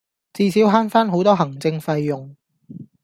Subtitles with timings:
[0.33, 2.35] 至少慳返好多行政費用